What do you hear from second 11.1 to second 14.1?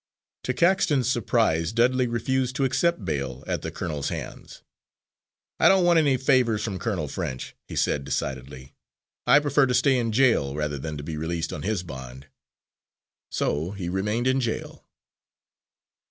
released on his bond." So he